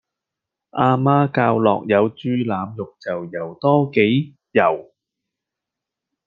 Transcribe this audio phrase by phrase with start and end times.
[0.71, 4.91] 阿媽教落有豬腩肉就游多幾游